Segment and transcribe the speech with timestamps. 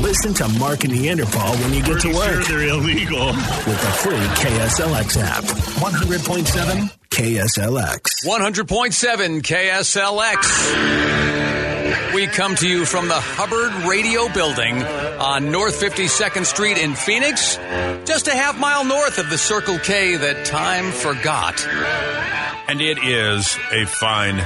[0.00, 3.26] Listen to Mark and Neanderthal when you get to work Sure, they're illegal.
[3.26, 5.44] with the free KSLX app.
[5.44, 8.24] 100.7 KSLX.
[8.24, 12.14] 100.7 KSLX.
[12.14, 17.56] We come to you from the Hubbard Radio Building on North 52nd Street in Phoenix,
[18.04, 21.66] just a half mile north of the Circle K that time forgot.
[22.68, 24.36] And it is a fine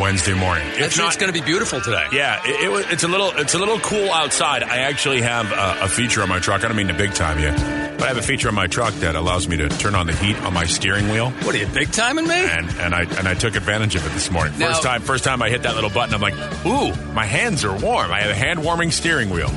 [0.00, 0.66] Wednesday morning.
[0.68, 2.06] If Actually, not, it's going to be beautiful today.
[2.12, 4.62] yeah, it, it, it's a little it's a little cool outside.
[4.62, 6.64] I actually have a, a feature on my truck.
[6.64, 7.56] I don't mean the big time yet,
[7.98, 10.14] but I have a feature on my truck that allows me to turn on the
[10.14, 11.30] heat on my steering wheel.
[11.30, 12.34] What are you, big timing me?
[12.36, 14.56] And and I and I took advantage of it this morning.
[14.58, 17.64] Now- first time first time I hit that little button, I'm like, ooh, my hands
[17.64, 18.12] are warm.
[18.12, 19.48] I have a hand warming steering wheel.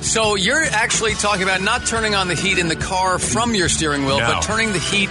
[0.00, 3.68] So you're actually talking about not turning on the heat in the car from your
[3.68, 4.26] steering wheel, No.
[4.34, 5.08] but turning the heat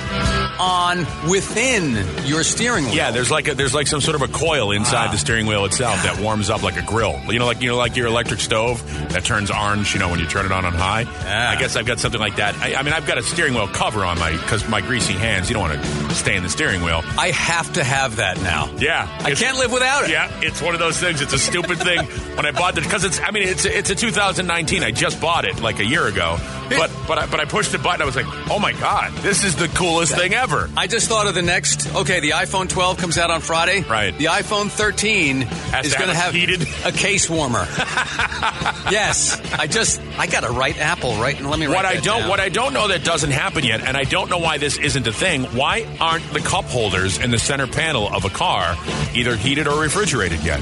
[0.59, 2.95] on within your steering wheel.
[2.95, 5.11] Yeah, there's like a, there's like some sort of a coil inside Ah.
[5.11, 7.19] the steering wheel itself that warms up like a grill.
[7.27, 9.93] You know, like you know, like your electric stove that turns orange.
[9.93, 11.01] You know, when you turn it on on high.
[11.01, 11.51] Yeah.
[11.55, 12.55] I guess I've got something like that.
[12.55, 15.49] I, I mean, I've got a steering wheel cover on my because my greasy hands.
[15.49, 17.01] You don't want to stay in the steering wheel.
[17.17, 18.69] I have to have that now.
[18.77, 20.09] Yeah, I can't live without it.
[20.11, 21.21] Yeah, it's one of those things.
[21.21, 21.99] It's a stupid thing
[22.35, 23.19] when I bought it because it's.
[23.19, 24.83] I mean, it's it's a 2019.
[24.83, 26.37] I just bought it like a year ago,
[26.69, 28.01] but but I, but I pushed the button.
[28.01, 30.69] I was like, oh my god, this is the coolest thing ever.
[30.75, 31.93] I just thought of the next.
[31.95, 33.81] Okay, the iPhone 12 comes out on Friday.
[33.81, 34.17] Right.
[34.17, 37.65] The iPhone 13 Has is to going to have have heated- a case warmer.
[38.91, 41.37] yes, I just I got to write Apple right.
[41.37, 42.29] And let me write What I that don't down.
[42.29, 45.05] what I don't know that doesn't happen yet, and I don't know why this isn't
[45.07, 45.43] a thing.
[45.45, 48.75] Why aren't the cup holders in the center panel of a car
[49.13, 50.59] either heated or refrigerated yet?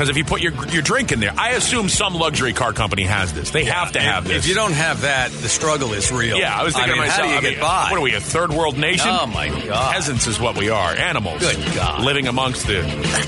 [0.00, 3.02] Because if you put your your drink in there, I assume some luxury car company
[3.02, 3.50] has this.
[3.50, 4.44] They have to have if, this.
[4.44, 6.38] If you don't have that, the struggle is real.
[6.38, 7.88] yeah, I was thinking mean, to myself, how do you I get mean, by?
[7.90, 9.10] what are we, a third world nation?
[9.10, 9.92] Oh, my God.
[9.92, 10.92] Peasants is what we are.
[10.92, 11.40] Animals.
[11.40, 12.02] Good God.
[12.02, 12.80] Living amongst the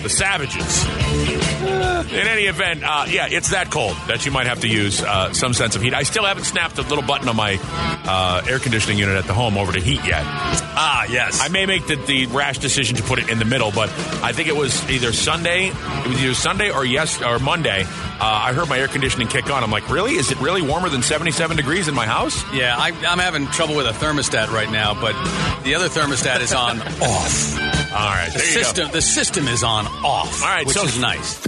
[0.03, 0.87] the savages.
[1.63, 5.33] In any event, uh, yeah, it's that cold that you might have to use uh,
[5.33, 5.93] some sense of heat.
[5.93, 7.59] I still haven't snapped the little button on my
[8.05, 10.23] uh, air conditioning unit at the home over to heat yet.
[10.25, 11.41] Ah, yes.
[11.41, 13.91] I may make the, the rash decision to put it in the middle, but
[14.23, 17.83] I think it was either Sunday, it was either Sunday or yes or Monday.
[17.85, 17.87] Uh,
[18.21, 19.63] I heard my air conditioning kick on.
[19.65, 20.15] I'm like, really?
[20.15, 22.43] Is it really warmer than 77 degrees in my house?
[22.53, 25.13] yeah, I, I'm having trouble with a thermostat right now, but
[25.65, 27.55] the other thermostat is on off.
[27.93, 28.63] All right, The there you go.
[28.63, 30.43] system, the system is on off.
[30.43, 31.43] All right, which so- is nice.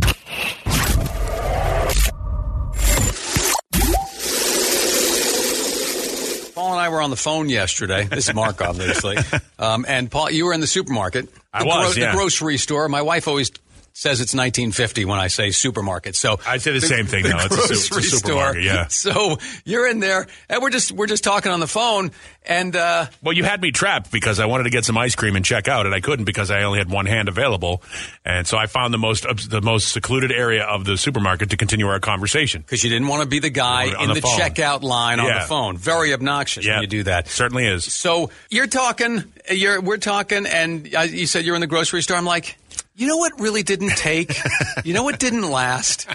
[6.54, 8.04] Paul and I were on the phone yesterday.
[8.04, 9.16] This is Mark, obviously.
[9.56, 11.28] Um, and Paul, you were in the supermarket.
[11.52, 12.10] I the was, yeah.
[12.10, 12.86] The grocery store.
[12.88, 13.50] My wife always
[13.96, 16.16] says it's 1950 when I say supermarket.
[16.16, 17.30] So I'd say the same thing, though.
[17.38, 18.74] It's a it's a supermarket, store.
[18.74, 18.86] yeah.
[18.90, 22.10] So you're in there, and we're just we're just talking on the phone,
[22.44, 25.36] and uh, Well, you had me trapped because I wanted to get some ice cream
[25.36, 27.82] and check out, and I couldn't because I only had one hand available,
[28.24, 31.86] and so I found the most the most secluded area of the supermarket to continue
[31.86, 32.62] our conversation.
[32.62, 35.46] because you didn't want to be the guy in the the, checkout line on the
[35.46, 35.76] phone.
[35.78, 37.28] Very obnoxious when you do that.
[37.28, 37.84] certainly is.
[37.84, 42.16] So you're talking, you're we're talking, and uh, you said you're in the grocery store.
[42.16, 42.56] I'm like,
[42.96, 44.36] you know what really didn't take?
[44.84, 46.06] you know what didn't last?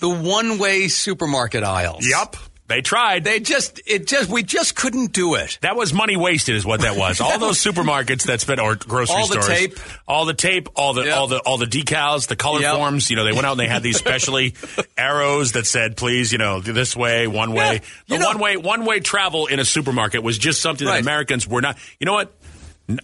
[0.00, 2.06] The one-way supermarket aisles.
[2.08, 2.36] Yep,
[2.68, 3.24] they tried.
[3.24, 5.58] They just, it just, we just couldn't do it.
[5.62, 7.20] That was money wasted, is what that was.
[7.22, 9.78] All those supermarkets that spent or grocery All the stores, tape.
[10.06, 11.16] all the tape, all the Yep.
[11.16, 12.76] all the all the decals, the color Yep.
[12.76, 13.10] forms.
[13.10, 14.54] You know, they went out and they had these specially
[14.98, 18.16] arrows that said, "Please, you know, this way, one way." Yeah.
[18.16, 20.94] The know- one way one way travel in a supermarket was just something Right.
[20.96, 21.76] that Americans were not.
[21.98, 22.32] You know what?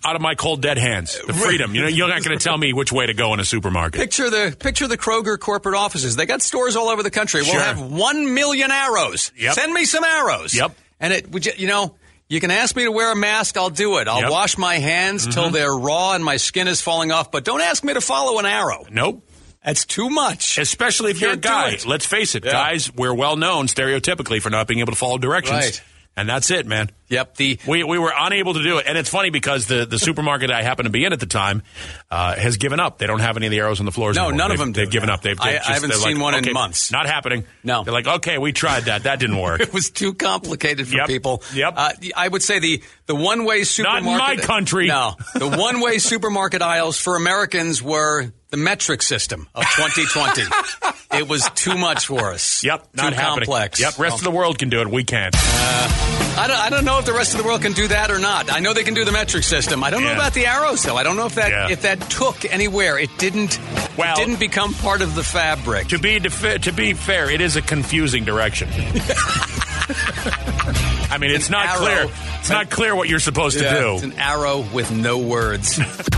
[0.02, 1.74] Out of my cold dead hands, the freedom.
[1.74, 4.00] You know, you're not going to tell me which way to go in a supermarket.
[4.00, 6.16] Picture the picture the Kroger corporate offices.
[6.16, 7.44] They got stores all over the country.
[7.44, 7.54] Sure.
[7.54, 9.30] We'll have one million arrows.
[9.36, 9.52] Yep.
[9.54, 10.54] Send me some arrows.
[10.54, 10.72] Yep.
[11.00, 11.96] And it, would you, you know,
[12.30, 13.58] you can ask me to wear a mask.
[13.58, 14.08] I'll do it.
[14.08, 14.24] I'll Yep.
[14.24, 14.32] Mm-hmm.
[14.32, 17.30] wash my hands till they're raw and my skin is falling off.
[17.30, 18.86] But don't ask me to follow an arrow.
[18.90, 19.22] Nope.
[19.62, 20.56] That's too much.
[20.56, 21.76] Especially if you're a guy.
[21.86, 22.52] Let's face it, Yeah.
[22.52, 25.58] guys, we're well known stereotypically for not being able to follow directions.
[25.60, 25.82] Right.
[26.16, 26.90] And that's it, man.
[27.08, 27.36] Yep.
[27.36, 28.86] The We, we were unable to do it.
[28.86, 31.62] And it's funny because the, the supermarket I happened to be in at the time
[32.08, 32.98] uh, has given up.
[32.98, 34.38] They don't have any of the arrows on the floors No, anymore.
[34.38, 35.14] none of They've- them They've given now.
[35.14, 35.22] up.
[35.22, 36.92] They've, I- they've I just- haven't seen like, one in months.
[36.92, 37.44] Not happening.
[37.64, 37.82] No.
[37.82, 39.02] They're like, okay, we tried that.
[39.04, 39.60] That didn't work.
[39.60, 41.06] it was too complicated for Yep.
[41.08, 41.42] people.
[41.52, 41.74] Yep.
[41.76, 44.86] Uh, I would say the the one way supermarket Not in my country.
[44.86, 50.42] No, the one way supermarket aisles for Americans were the metric system of 2020.
[51.18, 52.62] it was too much for us.
[52.64, 53.46] Yep, too not happening.
[53.46, 53.80] complex.
[53.80, 54.88] Yep, rest of the world can do it.
[54.90, 55.34] We can't.
[55.36, 55.40] Uh,
[56.36, 58.18] I don't, I don't know if the rest of the world can do that or
[58.18, 58.50] not.
[58.52, 59.84] I know they can do the metric system.
[59.84, 60.96] I don't know about the arrows though.
[60.96, 61.68] I don't know if that Yeah.
[61.70, 62.98] if that took anywhere.
[62.98, 63.58] It didn't.
[63.96, 65.88] Well- it didn't become part of the fabric.
[65.88, 68.68] To be defi- to be fair, it is a confusing direction.
[71.10, 71.78] I mean, it's not arrow.
[71.78, 72.06] clear.
[72.40, 73.94] It's not clear what you're supposed Yeah, to do.
[73.94, 75.78] It's an arrow with no words.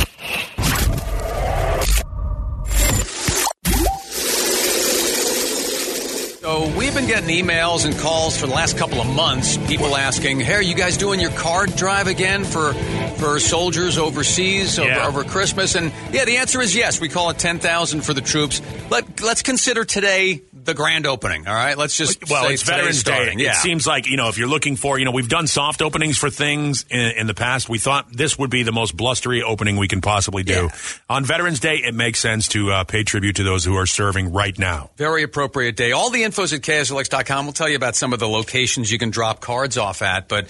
[6.56, 9.58] So we've been getting emails and calls for the last couple of months.
[9.68, 12.72] People asking, "Hey, are you guys doing your card drive again for
[13.18, 15.06] for soldiers overseas over, Yeah.
[15.06, 16.98] over Christmas?" And yeah, the answer is yes.
[16.98, 18.62] We call it ten thousand for the troops.
[18.88, 21.46] Let Let's consider today the grand opening.
[21.46, 23.32] All right, let's just Well, it's Veterans Day.
[23.36, 23.50] Yeah.
[23.50, 26.18] It seems like, you know, if you're looking for, you know, we've done soft openings
[26.18, 27.68] for things in, in the past.
[27.68, 30.52] We thought this would be the most blustery opening we can possibly do.
[30.52, 30.68] Yeah.
[31.08, 34.32] On Veterans Day, it makes sense to uh, pay tribute to those who are serving
[34.32, 34.90] right now.
[34.96, 35.92] Very appropriate day.
[35.92, 37.46] All the info's at KSLX.com.
[37.46, 40.28] We'll tell you about some of the locations you can drop cards off at.
[40.28, 40.44] But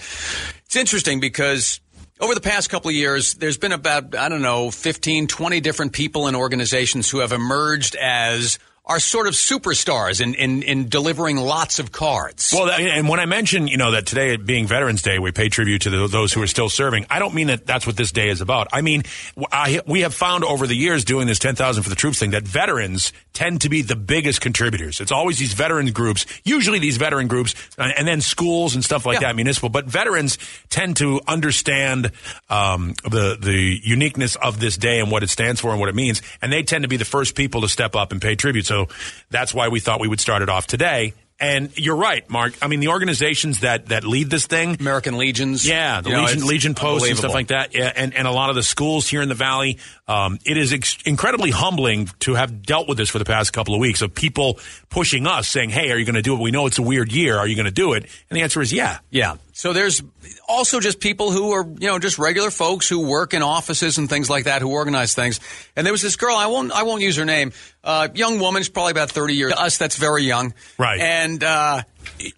[0.65, 1.79] it's interesting because
[2.19, 5.93] over the past couple of years, there's been about, I don't know, 15, 20 different
[5.93, 11.35] people and organizations who have emerged as are sort of superstars in, in, in delivering
[11.37, 12.51] lots of cards.
[12.55, 15.49] Well, that- and when I mention, you know, that today being Veterans Day, we pay
[15.49, 17.05] tribute to the, those who are still serving.
[17.09, 18.67] I don't mean that that's what this day is about.
[18.71, 19.03] I mean,
[19.51, 22.43] I, we have found over the years doing this 10,000 for the troops thing that
[22.43, 25.01] veterans tend to be the biggest contributors.
[25.01, 29.15] It's always these veteran groups, usually these veteran groups, and then schools and stuff like
[29.21, 29.27] Yeah.
[29.27, 29.69] that, municipal.
[29.69, 30.37] But veterans
[30.69, 32.11] tend to understand
[32.49, 35.95] um, the the uniqueness of this day and what it stands for and what it
[35.95, 38.65] means, and they tend to be the first people to step up and pay tribute.
[38.65, 38.76] So
[39.31, 41.13] that's why we thought we would start it off today.
[41.39, 42.53] And you're right, Mark.
[42.63, 45.67] I mean, the organizations that that lead this thing, American Legions.
[45.67, 48.49] yeah, the You know, Legion, Legion and stuff like that, yeah, and, and a lot
[48.49, 49.77] of the schools here in the Valley.
[50.07, 53.75] Um, it is ex- incredibly humbling to have dealt with this for the past couple
[53.75, 54.59] of weeks of people
[54.89, 56.39] pushing us, saying, "Hey, are you going to do it?
[56.39, 57.37] We know it's a weird year.
[57.37, 58.97] Are you going to do it?" And the answer is, yeah.
[59.11, 59.35] Yeah.
[59.57, 60.03] So there's
[60.47, 64.07] also just people who are, you know, just regular folks who work in offices and
[64.07, 65.39] things like that who organize things.
[65.75, 67.51] And there was this girl, I won't, I won't use her name,
[67.83, 69.53] uh, young woman, she's probably about 30 years.
[69.53, 70.53] To us, that's very young.
[70.77, 70.99] Right.
[70.99, 71.81] And, uh,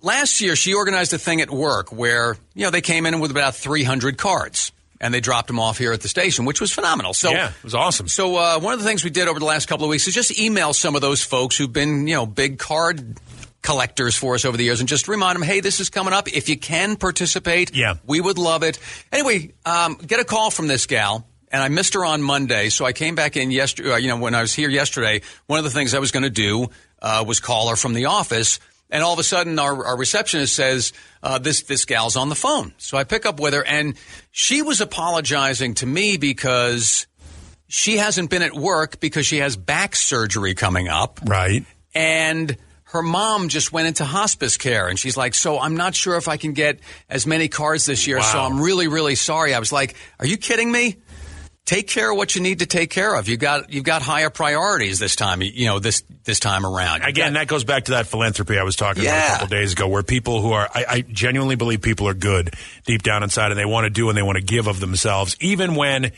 [0.02, 3.32] last year she organized a thing at work where, you know, they came in with
[3.32, 4.72] about 300 cards.
[5.02, 7.14] And they dropped them off here at the station, which was phenomenal.
[7.14, 8.10] So Yeah, it was awesome.
[8.10, 10.14] So uh, one of the things we did over the last couple of weeks is
[10.14, 13.18] just email some of those folks who've been, you know, big card
[13.62, 16.28] collectors for us over the years, and just remind them, hey, this is coming up.
[16.28, 17.96] If you can participate, Yeah.
[18.06, 18.80] we would love it.
[19.12, 21.26] Anyway, um, get a call from this gal.
[21.52, 23.92] And I missed her on Monday, so I came back in yesterday.
[23.94, 26.22] Uh, you know, when I was here yesterday, one of the things I was going
[26.24, 26.68] to do
[27.02, 28.60] uh, was call her from the office.
[28.92, 32.36] And all of a sudden, our, our receptionist says, uh, "This this gal's on the
[32.36, 33.96] phone." So I pick up with her, and
[34.32, 37.08] she was apologizing to me because
[37.68, 41.66] she hasn't been at work because she has back surgery coming up Right.
[41.96, 42.56] and
[42.92, 46.28] her mom just went into hospice care and she's like so i'm not sure if
[46.28, 49.54] i can get as many cards this year so i'm really really sorry.
[49.54, 50.98] I was like are you kidding me?
[51.66, 53.28] Take care of what you need to take care of.
[53.28, 57.02] You got you've got higher priorities this time you know this this time around.
[57.02, 59.48] You've Again, got- that goes back to that philanthropy I was talking about a couple
[59.48, 62.56] days ago, where people who are, I, I genuinely believe people are good
[62.86, 65.36] deep down inside and they want to do and they want to give of themselves,
[65.42, 66.12] even when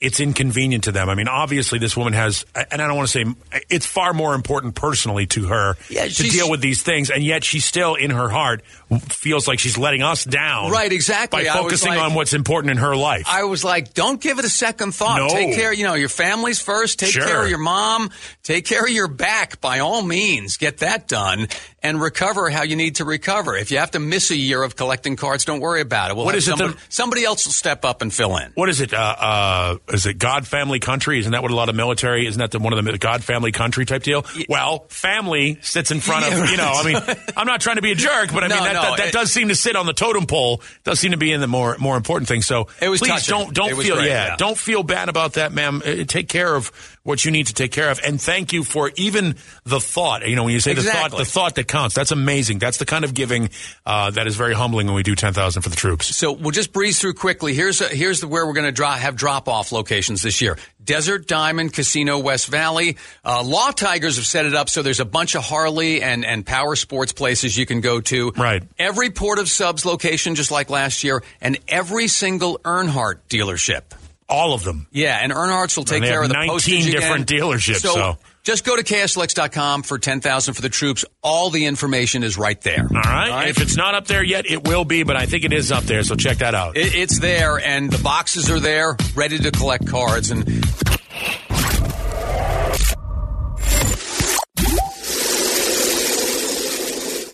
[0.00, 1.08] it's inconvenient to them.
[1.08, 4.34] I mean, obviously, this woman has, and I don't want to say, it's far more
[4.34, 8.10] important personally to her Yeah, to deal with these things, and yet she still, in
[8.10, 8.62] her heart,
[9.08, 10.70] feels like she's letting us down.
[10.70, 11.42] Right, exactly.
[11.44, 13.24] By focusing like- on what's important in her life.
[13.26, 15.18] I was like, don't give it a second thought.
[15.18, 15.28] No.
[15.30, 17.00] Take care, you know, your family's first.
[17.00, 17.26] Take Sure.
[17.26, 18.10] care of your mom.
[18.44, 20.58] Take care of your back by all means.
[20.58, 21.48] Get that done
[21.82, 23.56] and recover how you need to recover.
[23.56, 26.16] If you have to miss a year of collecting cards, don't worry about it.
[26.16, 28.52] We'll What is it somebody, somebody else will step up and fill in.
[28.54, 28.94] what is it?
[28.94, 31.18] Uh, uh, is it God Family Country?
[31.18, 32.26] Isn't that what a lot of military?
[32.26, 34.24] Isn't that the, one of the God Family Country type deal?
[34.48, 36.72] Well, family sits in front Yeah, of you know.
[36.74, 38.82] I mean, I'm not trying to be a jerk, but I No, mean that, no,
[38.82, 40.62] that, that it- does seem to sit on the totem pole.
[40.84, 42.42] Does seem to be in the more more important thing.
[42.42, 43.32] So please touching.
[43.38, 44.36] don't don't feel great, yeah, yeah.
[44.36, 45.82] don't feel bad about that, ma'am.
[45.84, 46.68] Uh, take care of
[47.02, 50.28] what you need to take care of, and thank you for even the thought.
[50.28, 51.94] You know, when you say the thought, the thought that counts.
[51.94, 52.58] That's amazing.
[52.58, 53.48] That's the kind of giving
[53.86, 56.14] uh, that is very humbling when we do ten thousand for the troops.
[56.14, 57.54] So we'll just breeze through quickly.
[57.54, 60.58] Here's a, here's the, where we're going to dro- have drop off locations this year:
[60.82, 62.96] Desert Diamond Casino, West Valley.
[63.24, 66.44] Uh, Law Tigers have set it up so there's a bunch of Harley and and
[66.44, 68.30] power sports places you can go to.
[68.32, 68.62] Right.
[68.78, 73.82] Every Port of Subs location, just like last year, and every single Earnhardt dealership.
[74.28, 74.86] All of them.
[74.90, 77.00] Yeah, and Earnhardt's will take care of the 19 postage again.
[77.00, 78.18] different dealerships, so.
[78.48, 81.04] Just go to KSLX.com for 10000 for the troops.
[81.22, 82.88] All the information is right there.
[82.90, 83.46] All right.
[83.46, 85.84] If it's not up there yet, it will be, but I think it is up
[85.84, 86.74] there, so check that out.
[86.74, 90.30] It, it's there, and the boxes are there, ready to collect cards.
[90.30, 90.48] And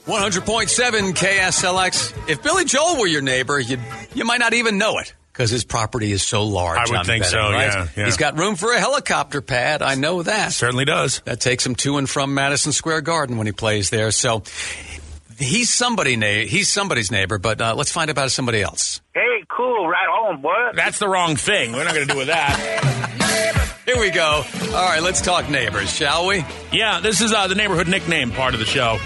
[0.04, 2.28] one hundred point seven KSLX.
[2.28, 3.78] If Billy Joel were your neighbor, you
[4.16, 6.78] you might not even know it because his property is so large.
[6.78, 7.66] I would I'm think betting, so, right?
[7.66, 8.04] yeah, yeah.
[8.04, 9.82] He's got room for a helicopter pad.
[9.82, 10.52] I know that.
[10.52, 11.22] Certainly does.
[11.24, 14.12] That takes him to and from Madison Square Garden when he plays there.
[14.12, 14.44] So
[15.36, 17.38] he's somebody na- he's somebody's neighbor.
[17.38, 19.00] But uh, let's find out about somebody else.
[19.12, 20.70] Hey, cool, right on, boy.
[20.76, 21.72] That's the wrong thing.
[21.72, 23.80] We're not going to do with that.
[23.86, 24.44] Here we go.
[24.68, 26.44] All right, let's talk neighbors, shall we?
[26.72, 28.98] Yeah, this is uh, the neighborhood nickname part of the show.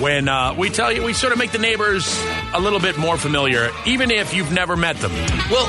[0.00, 2.22] When uh, we tell you we sort of make the neighbors
[2.52, 5.12] a little bit more familiar, even if you've never met them.
[5.50, 5.68] Well,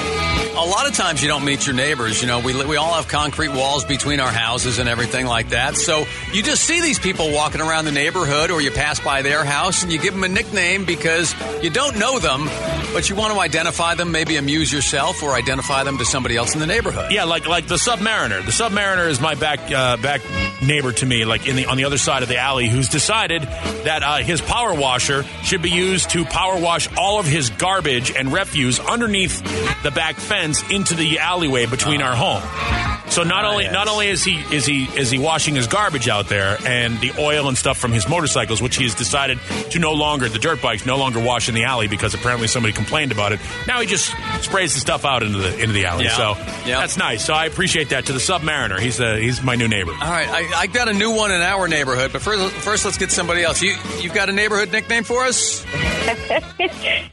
[0.58, 2.22] a lot of times you don't meet your neighbors.
[2.22, 5.76] You know, we, we all have concrete walls between our houses and everything like that.
[5.76, 9.44] So you just see these people walking around the neighborhood or you pass by their
[9.44, 12.46] house and you give them a nickname because you don't know them,
[12.94, 16.54] but you want to identify them, maybe amuse yourself or identify them to somebody else
[16.54, 17.12] in the neighborhood.
[17.12, 18.44] Yeah, like like the Submariner.
[18.46, 20.22] The Submariner is my back uh, back
[20.62, 23.42] neighbor to me, like in the on the other side of the alley, who's decided
[23.42, 27.50] that uh, Uh, his power washer should be used to power wash all of his
[27.50, 29.44] garbage and refuse underneath
[29.84, 32.12] the back fence into the alleyway between uh-huh.
[32.12, 32.95] our home.
[33.10, 33.74] So not Ah, only yes.
[33.74, 37.12] not only is he is he is he washing his garbage out there and the
[37.20, 39.40] oil and stuff from his motorcycles, which he has decided
[39.72, 42.74] to no longer the dirt bikes no longer wash in the alley because apparently somebody
[42.74, 43.40] complained about it.
[43.68, 46.06] Now he just sprays the stuff out into the into the alley.
[46.06, 46.18] Yeah.
[46.18, 46.36] So
[46.68, 46.80] Yeah.
[46.80, 47.24] that's nice.
[47.24, 48.80] So I appreciate that to the Submariner.
[48.80, 49.92] He's uh, he's my new neighbor.
[49.92, 52.98] All right, I, I got a new one in our neighborhood, but first, first let's
[52.98, 53.62] get somebody else.
[53.62, 55.66] You you've got a neighborhood nickname for us?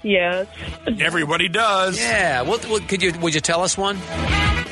[0.02, 0.48] Yes.
[1.00, 1.98] Everybody does.
[1.98, 2.42] Yeah.
[2.42, 3.98] Well, well, could you would you tell us one?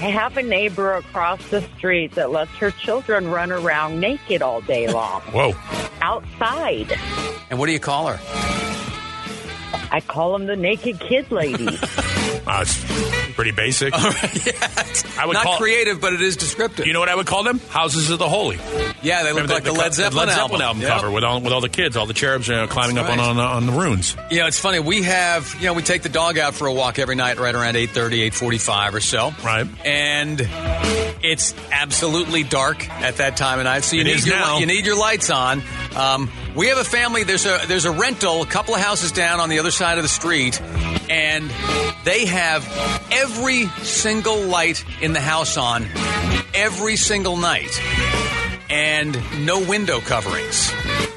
[0.00, 4.62] I have a neighbor across the street that lets her children run around naked all
[4.62, 5.52] day long Whoa.
[6.00, 6.99] outside.
[7.50, 8.19] And what do you call her?
[9.92, 11.69] I call them the naked kid lady.
[12.46, 13.92] Uh, it's pretty basic.
[13.94, 16.87] I would not call- creative, but it is descriptive.
[16.87, 17.58] You know what I would call them?
[17.58, 18.56] Houses of the Holy.
[19.02, 20.90] yeah, they look Remember like the, co- Led Zeppelin, Led Zeppelin album, Yep.
[20.92, 23.28] cover with all with all the kids, all the cherubs uh, climbing That's up right.
[23.28, 24.16] on, on on the runes.
[24.30, 24.78] You know, it's funny.
[24.80, 27.54] We have, you know, we take the dog out for a walk every night right
[27.54, 29.32] around 8.30, 8.45 or so.
[29.44, 29.66] Right.
[29.84, 30.40] And
[31.22, 33.84] it's absolutely dark at that time of night.
[33.84, 34.58] So you It need your now.
[34.58, 35.62] you need your lights on.
[35.96, 37.25] Um, we have a family.
[37.25, 40.04] There's a there's a rental a couple of houses down on the other side of
[40.04, 40.61] the street,
[41.09, 41.50] and
[42.04, 42.66] they have
[43.11, 45.87] every single light in the house on
[46.54, 47.71] every single night,
[48.70, 50.70] and no window coverings.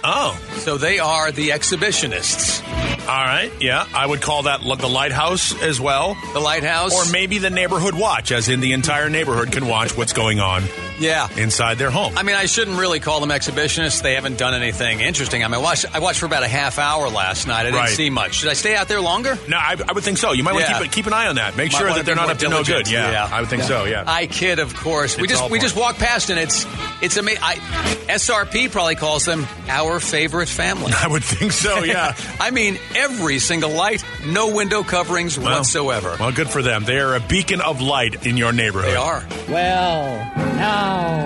[0.05, 2.61] Oh, So they are the exhibitionists.
[3.07, 3.51] all right.
[3.61, 7.93] Yeah, I would call that the lighthouse as well, The lighthouse, or maybe the neighborhood
[7.95, 10.63] watch, as in the entire neighborhood can watch what's going on
[10.99, 11.27] yeah.
[11.37, 12.17] inside their home.
[12.17, 14.01] I mean, I shouldn't really call them exhibitionists.
[14.01, 15.43] They haven't done anything interesting.
[15.43, 17.61] I mean, I watched, I watched for about a half hour last night.
[17.61, 17.89] I didn't Right.
[17.89, 18.35] see much.
[18.35, 19.37] Should I stay out there longer?
[19.47, 20.31] no, I, I would think so.
[20.33, 21.55] You might want to keep, keep an eye on that.
[21.55, 22.89] Make Might sure that they're not up to no good.
[22.89, 23.85] Yeah, I would think so.
[23.85, 24.03] Yeah.
[24.05, 25.17] I kid, of course.
[25.17, 26.65] we just we part- just walked past and it's
[27.01, 27.42] it's amazing.
[27.43, 30.91] SRP probably calls them our favorite family.
[30.97, 31.83] I would think so.
[31.83, 32.15] Yeah.
[32.39, 36.15] I mean, every single light, no window coverings Well, whatsoever.
[36.19, 36.83] Well, good for them.
[36.85, 38.91] They are a beacon of light in your neighborhood.
[38.91, 39.25] they are.
[39.49, 40.15] Well,
[40.55, 41.25] now,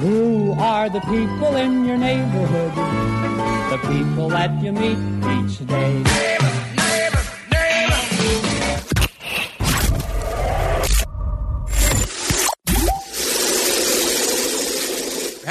[0.00, 2.72] who are the people in your neighborhood?
[3.70, 4.98] The people that you meet
[5.44, 6.37] each day.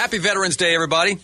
[0.08, 1.18] Happy Veterans Day, everybody.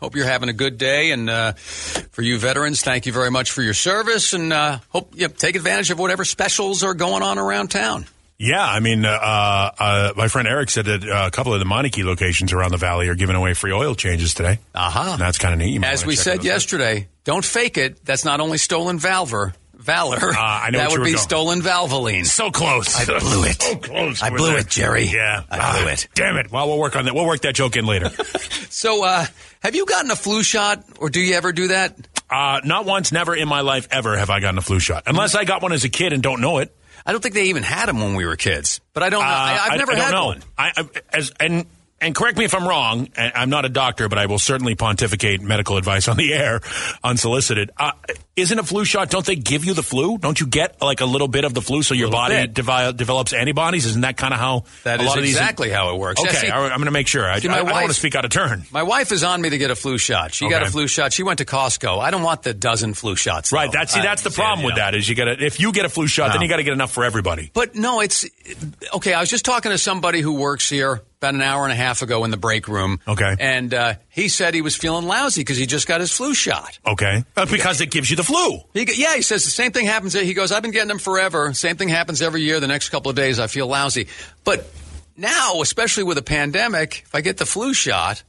[0.00, 1.10] Hope you're having a good day.
[1.10, 4.34] And uh, for you veterans, thank you very much for your service.
[4.34, 8.06] And uh, hope you take advantage of whatever specials are going on around town.
[8.38, 11.64] Yeah, I mean, uh, uh, my friend Eric said that uh, a couple of the
[11.64, 14.60] Monarchy locations around the valley are giving away free oil changes today.
[14.76, 15.16] Uh huh.
[15.16, 15.82] that's kind of neat.
[15.82, 16.44] As we said those out.
[16.44, 18.04] yesterday, don't fake it.
[18.04, 19.54] That's not only stolen valor.
[19.80, 20.18] Valor.
[20.32, 21.22] Uh, I know that what you would be going.
[21.22, 22.26] stolen Valvoline.
[22.26, 22.94] So close.
[22.96, 23.60] I blew it.
[23.60, 24.22] So close.
[24.22, 24.60] I blew that.
[24.60, 25.04] it, Jerry.
[25.04, 25.42] Yeah.
[25.50, 26.08] I blew Ah, it.
[26.14, 26.52] Damn it.
[26.52, 27.14] Well, we'll work on that.
[27.14, 28.10] We'll work that joke in later.
[28.72, 29.26] So, uh,
[29.64, 31.96] have you gotten a flu shot, or do you ever do that?
[32.30, 35.02] uh, not once, never in my life ever have I gotten a flu shot.
[35.06, 36.74] Unless I got one as a kid and don't know it.
[37.04, 39.28] I don't think they even had them when we were kids, but I don't know.
[39.28, 40.26] Uh, I, I've never I don't had know.
[40.26, 40.42] one.
[40.56, 41.66] I, I, as, and
[42.00, 43.08] and correct me if I'm wrong.
[43.16, 46.60] I'm not a doctor, but I will certainly pontificate medical advice on the air,
[47.04, 47.70] unsolicited.
[47.76, 47.92] Uh,
[48.36, 49.10] isn't a flu shot?
[49.10, 50.16] Don't they give you the flu?
[50.18, 53.32] Don't you get like a little bit of the flu so your body devi- develops
[53.32, 53.86] antibodies?
[53.86, 55.34] Isn't that kind of how That a is lot of these?
[55.36, 56.20] exactly how it works.
[56.22, 57.28] Yeah, Okay, see- I'm going to make sure.
[57.30, 58.64] I, See, I, I don't want to speak out of turn.
[58.70, 60.32] My wife is on me to get a flu shot.
[60.34, 61.12] She got a flu shot.
[61.12, 61.98] She went to Costco.
[61.98, 63.52] I don't want the dozen flu shots.
[63.52, 63.70] Right.
[63.70, 63.78] though.
[63.78, 64.00] That's see.
[64.00, 64.82] I- That's the problem with know.
[64.82, 66.64] that is you get a, if you get a flu shot, then you got to
[66.64, 67.50] get enough for everybody.
[67.52, 68.24] But no, it's
[68.94, 69.12] okay.
[69.12, 72.00] I was just talking to somebody who works here about an hour and a half
[72.00, 72.98] ago in the break room.
[73.06, 73.36] Okay.
[73.38, 76.78] and uh, he said he was feeling lousy because he just got his flu shot.
[76.86, 78.60] Okay, Uh, because it gives you the flu.
[78.72, 80.14] He, yeah, he says the same thing happens.
[80.14, 81.52] He goes, I've been getting them forever.
[81.52, 82.58] Same thing happens every year.
[82.58, 84.08] The next couple of days, I feel lousy.
[84.44, 84.66] But
[85.14, 88.22] now, especially with a pandemic, if I get the flu shot,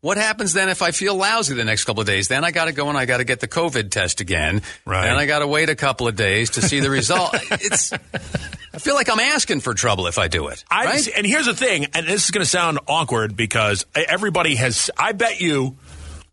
[0.00, 2.28] what happens then if I feel lousy the next couple of days?
[2.28, 4.62] Then I got to go and I got to get the COVID test again.
[4.86, 5.02] Right.
[5.06, 7.34] Then I got to wait a couple of days to see the result.
[7.50, 7.92] it's.
[8.74, 10.64] I feel like I'm asking for trouble if I do it.
[10.70, 11.08] I right?
[11.16, 14.90] and here's the thing, and this is going to sound awkward because everybody has.
[14.98, 15.76] I bet you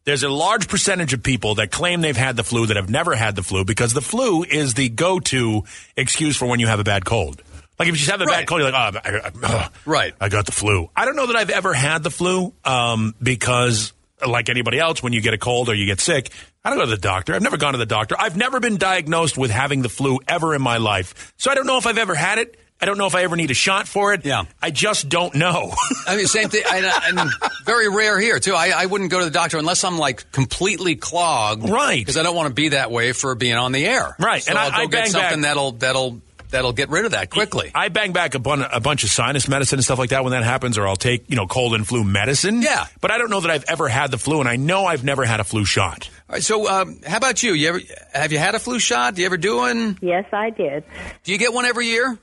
[0.05, 3.13] there's a large percentage of people that claim they've had the flu that have never
[3.15, 5.63] had the flu because the flu is the go-to
[5.98, 7.43] excuse for when you have a bad cold.
[7.77, 8.39] Like if you just have a Right.
[8.39, 9.00] bad cold, you're like, oh,
[9.43, 10.13] I, I, Right.
[10.19, 10.89] I got the flu.
[10.96, 13.93] I don't know that I've ever had the flu um, because
[14.25, 16.31] like anybody else, when you get a cold or you get sick,
[16.63, 17.33] I don't go to the doctor.
[17.33, 18.15] I've never gone to the doctor.
[18.19, 21.33] I've never been diagnosed with having the flu ever in my life.
[21.38, 22.59] So I don't know if I've ever had it.
[22.81, 24.25] I don't know if I ever need a shot for it.
[24.25, 24.45] Yeah.
[24.61, 25.73] I just don't know.
[26.07, 26.63] I mean, same thing.
[26.71, 26.85] And,
[27.19, 27.29] and
[27.65, 28.53] very rare here too.
[28.53, 31.99] I, I wouldn't go to the doctor unless I'm like completely clogged, Right.
[31.99, 34.41] Because I don't want to be that way for being on the air, Right.
[34.43, 37.12] So And I- I'll go I get something back- that'll that'll that'll get rid of
[37.12, 37.72] that quickly.
[37.74, 40.32] I bang back a, bun- a bunch of sinus medicine and stuff like that when
[40.32, 42.62] that happens, or I'll take, you know, cold and flu medicine.
[42.62, 42.86] Yeah.
[43.01, 45.25] But I don't know that I've ever had the flu, and I know I've never
[45.25, 46.10] had a flu shot.
[46.29, 46.44] All right.
[46.44, 47.53] So, um, how about you?
[47.53, 47.79] You ever
[48.13, 49.15] have you had a flu shot?
[49.15, 49.98] Do you ever do one?
[50.01, 50.84] Yes, I did.
[51.24, 52.18] Do you get one every year?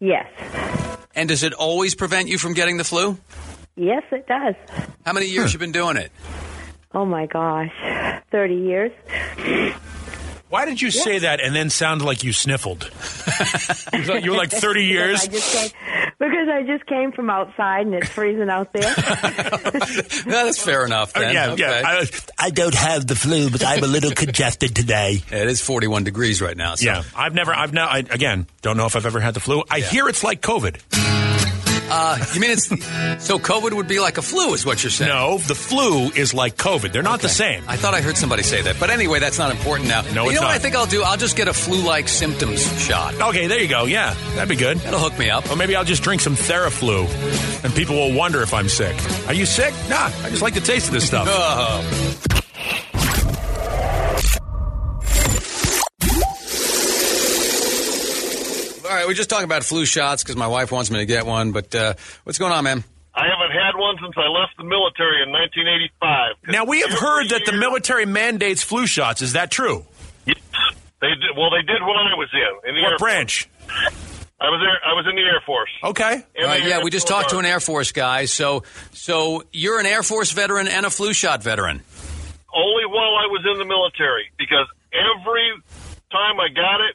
[0.00, 0.26] Yes.
[1.14, 3.18] And does it always prevent you from getting the flu?
[3.76, 4.54] Yes, it does.
[5.04, 6.10] How many years you been doing it?
[6.94, 7.72] Oh my gosh.
[8.30, 8.92] 30 years.
[10.52, 12.84] Why did you say that and then sound like you sniffled?
[13.94, 15.22] you were like- you were like 30 years?
[15.22, 15.70] I came,
[16.18, 18.82] because I just came from outside and it's freezing out there.
[20.26, 21.12] No, that's fair enough.
[21.14, 21.32] Oh, Then.
[21.34, 21.62] yeah, Okay.
[21.62, 21.82] yeah.
[21.84, 22.06] I,
[22.38, 25.22] I don't have the flu, but I'm a little congested today.
[25.30, 26.74] Yeah, it is 41 degrees right now.
[26.74, 26.84] So.
[26.86, 27.02] yeah.
[27.16, 29.62] I've never, I've now, I, again, don't know if I've ever had the flu.
[29.70, 31.21] I hear it's like COVID.
[31.94, 32.68] Uh, you mean it's
[33.24, 35.10] so COVID would be like a flu, is what you're saying?
[35.10, 36.90] No, the flu is like COVID.
[36.90, 37.62] They're not the same.
[37.68, 40.00] I thought I heard somebody say that, but anyway, that's not important now.
[40.14, 40.50] No, you know what.
[40.50, 41.02] I think I'll do?
[41.02, 43.14] I'll just get a flu-like symptoms shot.
[43.20, 43.84] Okay, there you go.
[43.84, 44.78] Yeah, that'd be good.
[44.78, 45.50] That'll hook me up.
[45.50, 48.96] Or maybe I'll just drink some Theraflu, and people will wonder if I'm sick.
[49.28, 49.74] Are you sick?
[49.90, 51.28] Nah, I just like the taste of this stuff.
[51.44, 52.32] Oh.
[58.92, 61.24] All right, we're just talking about flu shots because my wife wants me to get
[61.24, 61.52] one.
[61.52, 61.94] But uh,
[62.24, 62.84] what's going on, man?
[63.14, 66.52] I haven't had one since I left the military in 1985.
[66.52, 69.22] now we have heard that the military mandates flu shots.
[69.22, 69.86] Is that true?
[70.26, 70.36] Yes,
[71.00, 71.34] they did.
[71.34, 72.68] Well, they did when I was in.
[72.68, 73.48] in the Air What branch?
[74.38, 74.76] I was there.
[74.84, 75.70] I was in the Air Force.
[75.82, 76.12] Okay.
[76.34, 78.26] In All right, the yeah, Air we just Force talked to an Air Force guy.
[78.26, 81.80] So, so you're an Air Force veteran and a flu shot veteran.
[82.54, 85.48] Only while I was in the military, because every
[86.12, 86.94] time I got it,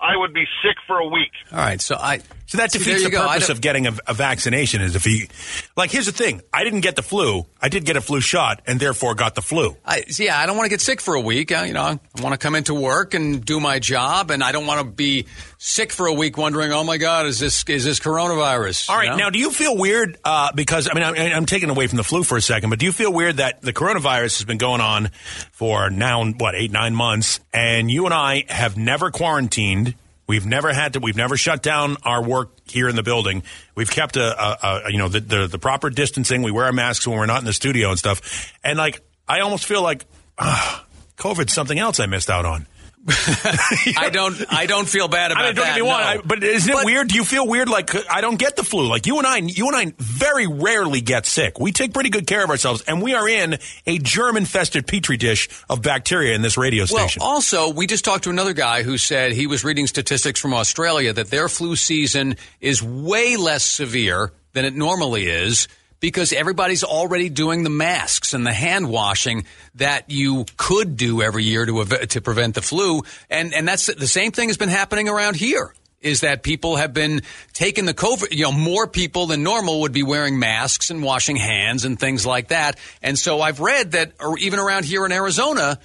[0.00, 1.32] I would be sick for a week.
[1.52, 2.20] All right, so I.
[2.48, 3.28] So that defeats the go.
[3.28, 4.80] Purpose of getting a, a vaccination.
[4.80, 5.28] Is if he,
[5.76, 7.44] like, here's the thing: I didn't get the flu.
[7.60, 9.76] I did get a flu shot, and therefore got the flu.
[9.84, 11.52] I, see, yeah, I don't want to get sick for a week.
[11.52, 14.52] Uh, you know, I want to come into work and do my job, and I
[14.52, 15.26] don't want to be
[15.58, 19.04] sick for a week, wondering, "Oh my God, is this is this coronavirus?" All right,
[19.04, 19.16] You know?
[19.16, 20.16] now do you feel weird?
[20.24, 22.78] Uh, because I mean, I'm, I'm taking away from the flu for a second, but
[22.78, 25.10] do you feel weird that the coronavirus has been going on
[25.52, 29.94] for now what eight nine months, and you and I have never quarantined.
[30.28, 31.00] We've never had to.
[31.00, 33.42] We've never shut down our work here in the building.
[33.74, 36.42] We've kept a, a, a you know the, the the proper distancing.
[36.42, 38.52] We wear our masks when we're not in the studio and stuff.
[38.62, 40.04] And like, I almost feel like
[40.38, 40.84] ah,
[41.16, 42.66] COVID's something else I missed out on.
[43.96, 44.36] I don't.
[44.52, 45.76] I don't feel bad about I mean, don't that.
[45.76, 46.06] get me wrong, no.
[46.06, 47.08] I, but isn't it weird?
[47.08, 47.68] Do you feel weird?
[47.68, 48.86] Like I don't get the flu.
[48.86, 51.58] Like you and I, you and I very rarely get sick.
[51.58, 55.48] We take pretty good care of ourselves, and we are in a germ-infested petri dish
[55.68, 57.22] of bacteria in this radio Well, station.
[57.22, 61.12] also, we just talked to another guy who said he was reading statistics from Australia
[61.12, 65.68] that their flu season is way less severe than it normally is
[66.00, 69.44] because everybody's already doing the masks and the hand washing
[69.76, 73.86] that you could do every year to ev- to prevent the flu, and and that's
[73.86, 75.74] the same thing has been happening around here.
[76.00, 79.92] Is that people have been taking the COVID, you know, more people than normal would
[79.92, 82.78] be wearing masks and washing hands and things like that.
[83.02, 85.80] And so I've read that, or even around here in Arizona,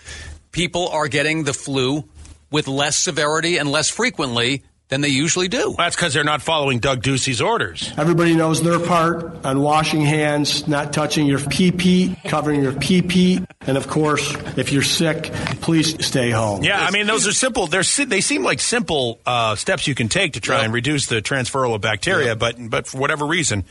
[0.51, 2.07] people are getting the flu
[2.51, 5.73] with less severity and less frequently than they usually do.
[5.77, 7.91] That's because they're not following Doug Ducey's orders.
[7.97, 13.77] Everybody knows their part on washing hands, not touching your PP, covering your PP, and
[13.77, 15.23] of course, if you're sick,
[15.61, 16.63] please stay home.
[16.63, 17.67] Yeah, I mean those are simple.
[17.67, 20.65] They're they seem like simple uh, steps you can take to try Yeah.
[20.65, 23.63] and reduce the transferal of bacteria, but but for whatever reason,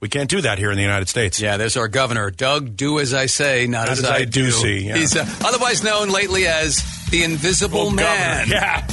[0.00, 1.40] we can't do that here in the United States.
[1.40, 2.76] Yeah, there's our governor, Doug.
[2.76, 4.96] Do as I say, not, as, I, do see, yeah.
[4.96, 8.48] He's uh, otherwise known lately as the Invisible Well, Man.
[8.48, 8.54] governor.
[8.54, 8.86] Yeah.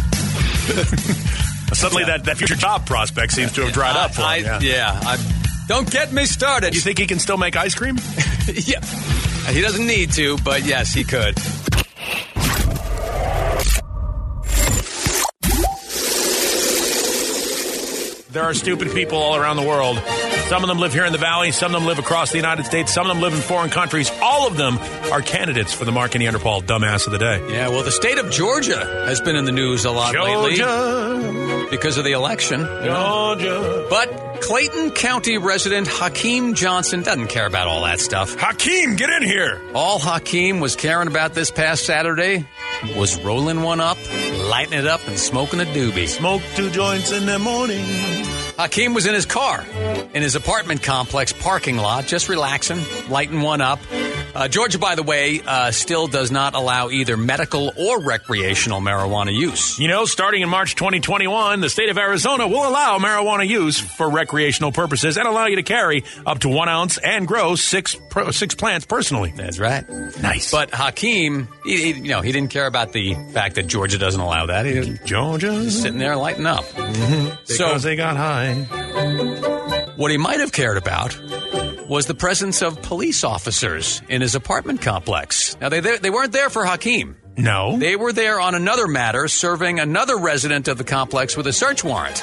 [1.74, 4.62] Suddenly, that, that future job prospect seems to have dried up for I, him.
[4.62, 4.94] Yeah.
[4.94, 6.74] yeah, I, don't get me started.
[6.74, 7.96] You think he can still make ice cream?
[8.46, 8.80] yeah,
[9.50, 11.36] he doesn't need to, but yes, he could.
[18.34, 19.96] There are stupid people all around the world.
[20.48, 21.52] Some of them live here in the Valley.
[21.52, 22.92] Some of them live across the United States.
[22.92, 24.10] Some of them live in foreign countries.
[24.20, 24.76] All of them
[25.12, 27.40] are candidates for the Mark and Neanderthal Dumbass of the Day.
[27.52, 30.56] Yeah, well, the state of Georgia has been in the news a lot lately
[31.70, 32.58] because of the election.
[32.58, 33.86] Georgia.
[33.88, 38.34] But Clayton County resident Hakeem Johnson doesn't care about all that stuff.
[38.34, 39.62] Hakeem, get in here.
[39.76, 42.44] All Hakeem was caring about this past Saturday
[42.96, 43.98] was rolling one up,
[44.48, 46.08] lighting it up, and smoking a doobie.
[46.08, 48.23] Smoke two joints in the morning.
[48.56, 49.64] Hakeem was in his car
[50.14, 53.80] in his apartment complex parking lot, just relaxing, lighting one up.
[54.34, 59.32] Uh, Georgia, by the way, uh, still does not allow either medical or recreational marijuana
[59.32, 59.78] use.
[59.78, 64.10] You know, starting in March 2021, the state of Arizona will allow marijuana use for
[64.10, 68.32] recreational purposes and allow you to carry up to one ounce and grow six pro-
[68.32, 69.32] six plants personally.
[69.36, 69.88] That's right.
[70.20, 70.50] Nice.
[70.50, 74.20] But Hakeem, he, he, you know, he didn't care about the fact that Georgia doesn't
[74.20, 74.66] allow that.
[74.66, 74.72] He
[75.82, 76.64] sitting there lighting up.
[76.74, 78.54] because So, they got high.
[79.96, 81.16] what he might have cared about
[81.88, 85.56] was the presence of police officers in his apartment complex.
[85.60, 87.16] Now, they they, they weren't there for Hakeem.
[87.36, 87.76] No.
[87.78, 91.82] They were there on another matter, serving another resident of the complex with a search
[91.82, 92.18] warrant.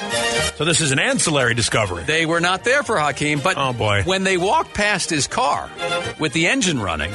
[0.56, 2.02] so this is an ancillary discovery.
[2.04, 4.02] They were not there for Hakeem, but Oh, boy.
[4.04, 5.70] when they walked past his car
[6.18, 7.12] with the engine running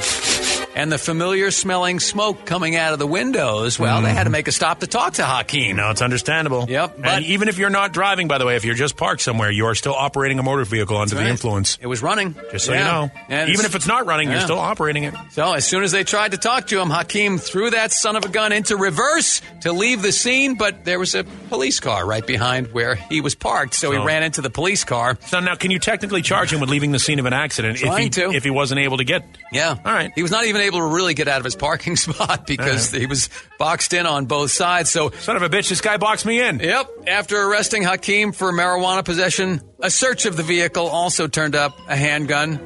[0.78, 4.32] and the familiar smelling smoke coming out of the windows, well, they had to mm-hmm.
[4.32, 5.76] make a stop to talk to Hakeem.
[5.76, 6.66] No, it's understandable.
[6.68, 9.20] Yep, but- and even if you're not driving, by the way, if you're just parked
[9.20, 11.78] somewhere, you are still operating a motor vehicle under the influence.
[11.80, 12.34] It was running.
[12.52, 12.78] Just so Yeah.
[12.78, 13.10] you know.
[13.28, 15.14] And even if it's not running, you're still operating it.
[15.32, 18.24] So as soon as they tried to talk to him, Hakeem threw that son of
[18.24, 22.24] a gun into reverse to leave the scene, but there was a police car right
[22.26, 24.04] behind where he was parked, so he Oh.
[24.04, 25.18] ran into the police car.
[25.26, 27.96] So now, can you technically charge him with leaving the scene of an accident if
[28.14, 29.24] he, if he wasn't able to get?
[29.52, 29.74] Yeah.
[29.84, 30.12] All right.
[30.14, 33.06] He was not even able to really get out of his parking spot because he
[33.06, 34.90] was boxed in on both sides.
[34.90, 36.60] So Son of a bitch, this guy boxed me in.
[36.60, 36.90] Yep.
[37.06, 41.96] After arresting Hakeem for marijuana possession, a search of the vehicle also turned up a
[41.96, 42.58] handgun,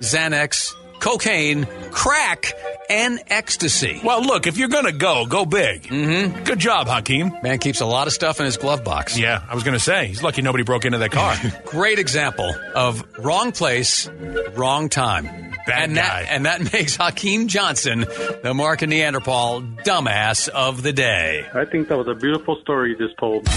[0.00, 2.52] Xanax, cocaine, crack,
[2.88, 4.00] and ecstasy.
[4.04, 5.84] Well, look, if you're going to go, go big.
[5.84, 6.44] Mm-hmm.
[6.44, 7.32] Good job, Hakeem.
[7.42, 9.18] Man keeps a lot of stuff in his glove box.
[9.18, 11.36] Yeah, I was going to say, he's lucky nobody broke into that car.
[11.66, 14.08] Great example of wrong place,
[14.54, 15.24] wrong time.
[15.66, 16.22] Bad and guy.
[16.22, 18.00] That, and that makes Hakeem Johnson
[18.42, 21.44] the Mark and Neanderthal dumbass of the day.
[21.54, 23.48] I think that was a beautiful story you just told.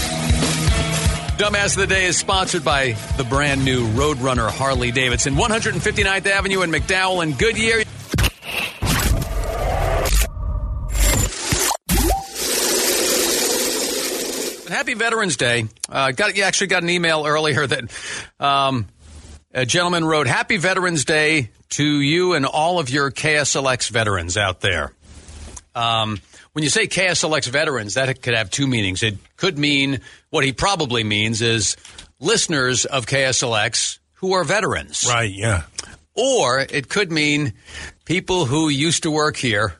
[1.40, 6.60] Dumbass of the Day is sponsored by the brand new Roadrunner Harley Davidson, 159th Avenue
[6.60, 7.78] in McDowell and Goodyear.
[14.68, 15.64] Happy Veterans Day.
[15.88, 17.84] Uh, got actually got an email earlier that
[18.38, 18.86] um,
[19.54, 24.60] a gentleman wrote, "Happy Veterans Day to you and all of your KSLX veterans out
[24.60, 24.92] there."
[25.74, 26.20] Um,
[26.52, 29.02] when you say KSLX veterans, that could have two meanings.
[29.02, 30.00] It could mean
[30.30, 31.76] what he probably means is
[32.18, 35.62] listeners of KSLX who are veterans, right, yeah.
[36.14, 37.52] or it could mean
[38.04, 39.74] people who used to work here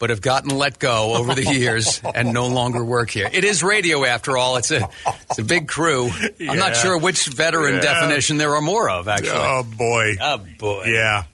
[0.00, 3.28] but have gotten let go over the years and no longer work here.
[3.32, 4.56] It is radio, after all.
[4.56, 4.88] It's a
[5.28, 6.08] it's a big crew.
[6.40, 7.80] I'm not sure which veteran Yeah.
[7.80, 9.08] definition there are more of.
[9.08, 10.14] Actually, Oh, boy.
[10.20, 11.24] oh boy, Yeah.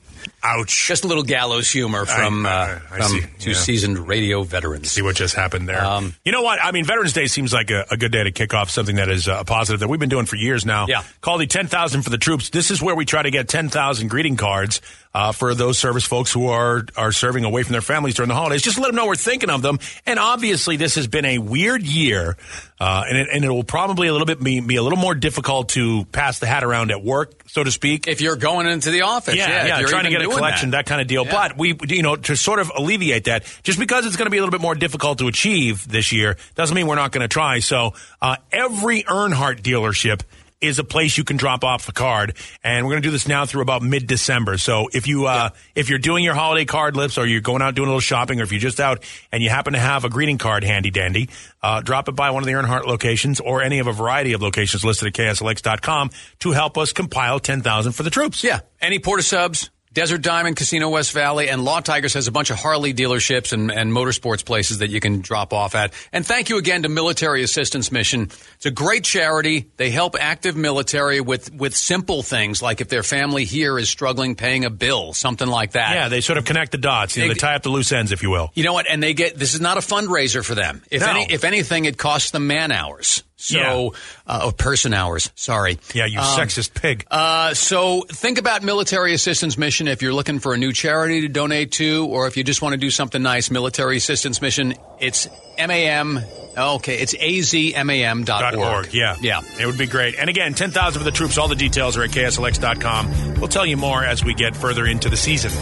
[0.47, 0.87] Ouch.
[0.89, 3.21] Just a little gallows humor from I- uh, I from see.
[3.39, 3.57] two Yeah.
[3.57, 4.91] seasoned radio veterans.
[4.91, 5.83] See what just happened there.
[5.85, 6.59] Um, you know what?
[6.63, 9.09] I mean, Veterans Day seems like a, a good day to kick off something that
[9.09, 10.87] is uh, a positive that we've been doing for years now.
[10.87, 11.03] Yeah.
[11.23, 12.51] Called the 10,000 for the troops.
[12.51, 14.81] This is where we try to get 10,000 greeting cards
[15.15, 18.35] uh, for those service folks who are, are serving away from their families during the
[18.35, 18.63] holidays.
[18.63, 19.79] Just let them know we're thinking of them.
[20.07, 22.37] And obviously, this has been a weird year,
[22.81, 25.15] uh, and, it, and it will probably a little bit be, be a little more
[25.15, 28.09] difficult to pass the hat around at work, so to speak.
[28.09, 30.29] If you're going into the office, yeah, Yeah, if yeah, you're trying to get a
[30.29, 30.87] collection, that.
[30.87, 31.25] kind of deal.
[31.25, 31.33] Yeah.
[31.33, 34.39] But we, you know, to sort of alleviate that, just because it's going to be
[34.39, 37.29] a little bit more difficult to achieve this year, doesn't mean we're not going to
[37.29, 37.61] try.
[37.61, 40.23] So uh, every Earnhardt dealership
[40.65, 43.29] is a place you can drop off a card, and we're going to do this
[43.29, 44.59] now through about mid December.
[44.59, 47.75] So if you uh, if you're doing your holiday card lips, or you're going out
[47.75, 50.09] doing a little shopping, or if you're just out and you happen to have a
[50.09, 51.29] greeting card handy dandy,
[51.63, 54.43] uh, drop it by one of the Earnhardt locations or any of a variety of
[54.43, 58.43] locations listed at kslx.com to help us compile ten thousand for the troops.
[58.43, 62.33] Yeah, any Port of Subs, Desert Diamond, Casino West Valley, and Law Tigers has a
[62.33, 65.95] bunch of Harley dealerships and, and motorsports places that you can drop off at.
[66.13, 68.23] And thank you again to Military Assistance Mission.
[68.57, 69.71] It's a great charity.
[69.77, 74.35] They help active military with, with simple things like if their family here is struggling
[74.35, 75.95] paying a bill, something like that.
[75.95, 77.17] Yeah, they sort of connect the dots.
[77.17, 78.51] You know, they They- tie up the loose ends, if you will.
[78.55, 78.87] You know what?
[78.91, 80.83] And they get this is not a fundraiser for them.
[80.91, 81.09] If No.
[81.11, 83.23] any, if anything, it costs them man hours.
[83.45, 83.91] So, Yeah.
[84.27, 85.31] uh, or person hours.
[85.35, 85.79] Sorry.
[85.93, 87.05] Yeah, you Um, sexist pig.
[87.11, 91.29] Uh, so think about Military Assistance Mission if you're looking for a new charity to
[91.29, 93.51] donate to, or if you just want to do something nice.
[93.51, 94.73] Military Assistance Mission.
[94.99, 95.29] It's
[95.59, 96.21] MAM.
[96.57, 98.25] Okay, it's azmam.org.
[98.27, 98.95] Dot org.
[98.95, 99.17] Yeah.
[99.21, 99.43] Yeah.
[99.61, 100.15] It would be great.
[100.19, 101.37] And again, 10,000 for the troops.
[101.37, 103.35] All the details are at kslx.com.
[103.41, 105.53] We'll tell you more as we get further into the season.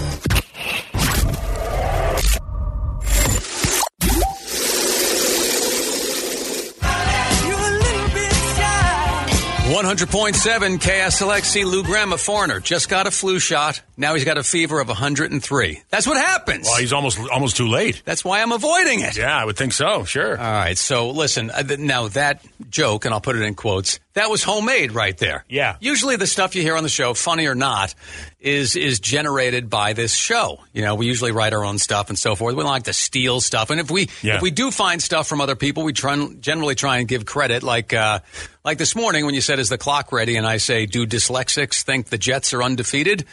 [9.73, 11.65] One hundred point seven KSLX.
[11.65, 13.81] Lou Gramm, a Foreigner, just got a flu shot.
[13.97, 15.83] Now he's got a fever of 103.
[15.89, 16.67] That's what happens.
[16.67, 18.03] Well, he's almost almost too late.
[18.05, 19.17] That's why I'm avoiding it.
[19.17, 20.05] Yeah, I would think so.
[20.05, 20.37] Sure.
[20.37, 20.77] All right.
[20.77, 24.93] So listen, uh, now that joke, and I'll put it in quotes, that was homemade
[24.93, 25.45] right there.
[25.49, 25.77] Yeah.
[25.81, 27.95] Usually the stuff you hear on the show, funny or not,
[28.41, 30.61] is is generated by this show.
[30.73, 32.55] You know, we usually write our own stuff and so forth.
[32.57, 34.37] We don't like to steal stuff, and if we Yeah.
[34.37, 37.25] if we do find stuff from other people, we try and generally try and give
[37.25, 37.63] credit.
[37.63, 38.21] Like uh,
[38.65, 41.83] like this morning when you said, "Is the clock ready?" and I say, "Do dyslexics
[41.83, 43.25] think the Jets are undefeated?"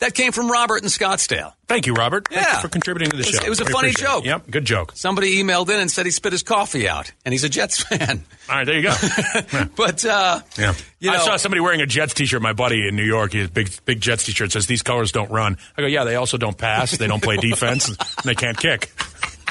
[0.00, 1.52] That came from Robert in Scottsdale.
[1.68, 2.28] Thank you, Robert.
[2.28, 2.56] Thank Yeah.
[2.56, 3.46] you for contributing to the It was- show.
[3.46, 4.12] it was a We funny appreciate it.
[4.12, 4.24] joke.
[4.26, 4.92] Yep, good joke.
[4.96, 8.24] Somebody emailed in and said he spit his coffee out, and he's a Jets fan.
[8.50, 8.94] All right, there you go.
[9.52, 9.64] Yeah.
[9.76, 10.74] But uh, Yeah.
[10.98, 12.42] you I saw somebody wearing a Jets t-shirt.
[12.42, 14.52] My buddy in New York, he has a big, big Jets t-shirt.
[14.52, 15.56] Says these colors don't run.
[15.78, 16.90] I go, yeah, they also don't pass.
[16.96, 18.90] They don't play defense, and they can't kick.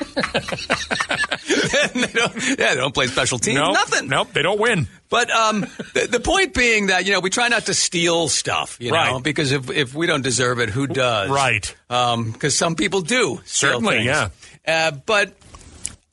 [1.93, 3.55] they don't, yeah, they don't play special teams.
[3.59, 4.07] Nope, Nothing.
[4.09, 4.87] Nope, they don't win.
[5.09, 5.61] But um,
[5.93, 9.19] the, the point being that you know we try not to steal stuff, you know,
[9.19, 11.29] because if if we don't deserve it, who does?
[11.29, 11.75] Right.
[11.87, 13.39] Because some people do.
[13.45, 14.05] Certainly, things.
[14.07, 14.29] yeah.
[14.65, 15.33] Uh, but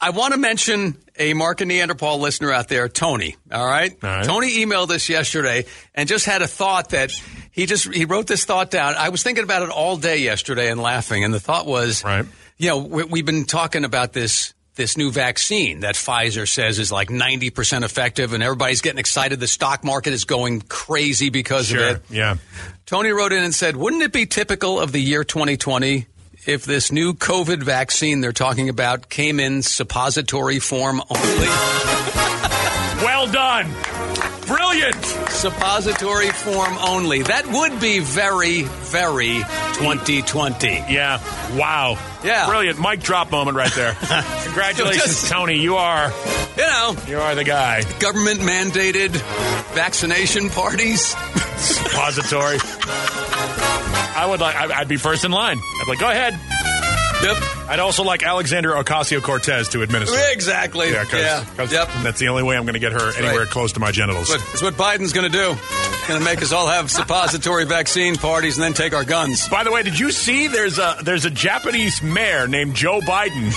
[0.01, 3.37] I want to mention a Mark and Neanderthal listener out there, Tony.
[3.53, 3.93] All right?
[4.03, 4.25] All right.
[4.25, 7.13] Tony emailed us yesterday and just had a thought that
[7.51, 8.95] he just he wrote this thought down.
[8.97, 12.25] I was thinking about it all day yesterday and laughing, and the thought was, Right.
[12.61, 14.53] You know, we, we've been talking about this.
[14.77, 19.39] This new vaccine that Pfizer says is like 90% effective, and everybody's getting excited.
[19.41, 21.89] The stock market is going crazy because Sure.
[21.89, 22.03] of it.
[22.09, 22.37] Yeah.
[22.87, 26.07] Tony wrote in and said, Wouldn't it be typical of the year 2020
[26.47, 31.49] if this new COVID vaccine they're talking about came in suppository form only?
[33.05, 33.71] Well done.
[34.47, 34.97] Brilliant.
[35.41, 37.23] Suppository form only.
[37.23, 39.39] That would be very, very
[39.79, 40.67] 2020.
[40.89, 41.19] Yeah.
[41.57, 41.99] Wow.
[42.23, 42.47] Yeah.
[42.47, 42.79] Brilliant.
[42.79, 43.93] Mic drop moment right there.
[44.45, 45.55] Congratulations, Just- Tony.
[45.57, 46.13] You are
[46.57, 47.83] You know, you are the guy.
[47.99, 49.11] government mandated
[49.75, 51.15] vaccination parties.
[51.57, 52.59] Suppository.
[54.13, 54.57] I would like.
[54.57, 55.57] I'd be first in line.
[55.59, 56.39] I'd be like, go ahead.
[57.23, 57.37] Yep.
[57.69, 60.17] I'd also like Alexandria Ocasio Cortez to administer.
[60.33, 60.91] Exactly.
[60.91, 61.85] Yeah, because yeah.
[61.85, 61.89] Yep.
[62.03, 63.49] that's the only way I'm going to get her anywhere right.
[63.49, 64.31] close to my genitals.
[64.31, 65.55] But it's what Biden's going to do.
[66.09, 69.49] Going to make us all have suppository vaccine parties and then take our guns.
[69.49, 73.53] By the way, did you see there's a there's a Japanese mayor named Joe Biden,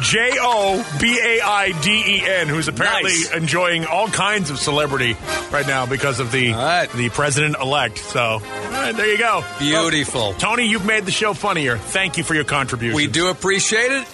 [0.00, 3.32] J O B A I D E N, who's apparently Nice.
[3.32, 5.16] enjoying all kinds of celebrity
[5.50, 6.90] right now because of the right.
[6.92, 7.98] the president elect.
[7.98, 9.44] So, all right, there you go.
[9.58, 10.20] Beautiful.
[10.30, 11.78] Well, Tony, you've made the show funnier.
[11.78, 12.94] Thank you for your contribution.
[12.96, 14.06] We do appreciate it.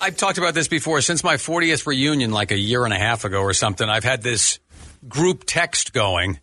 [0.00, 1.00] I've talked about this before.
[1.00, 4.20] Since my 40th reunion, like a year and a half ago or something, I've had
[4.20, 4.58] this
[5.08, 6.40] group text going,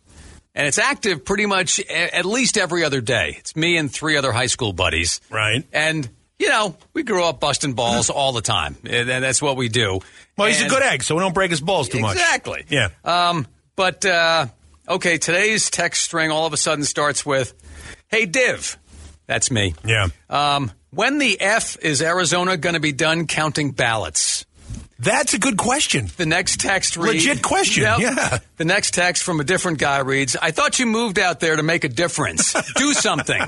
[0.56, 3.36] and it's active pretty much a- at least every other day.
[3.40, 5.22] It's me and three other high school buddies.
[5.30, 5.64] Right.
[5.72, 8.76] And, you know, we grew up busting balls all the time.
[8.86, 10.00] And that's what we do.
[10.38, 12.14] Well, he's a good egg, so we don't break his balls too much.
[12.16, 12.66] Exactly.
[12.70, 12.90] Yeah.
[13.04, 14.48] Um, but uh,
[14.88, 17.54] okay, today's text string all of a sudden starts with,
[18.08, 18.78] "Hey Div,"
[19.28, 19.76] that's me.
[19.86, 20.08] yeah.
[20.30, 24.46] Um, when the f is Arizona going to be done counting ballots?
[25.02, 26.10] That's a good question.
[26.18, 28.00] The next text reads Legit question, Yep.
[28.00, 28.38] yeah.
[28.58, 31.64] The next text from a different guy reads, "I thought you moved out there to
[31.64, 32.54] make a difference.
[32.76, 33.42] Do something."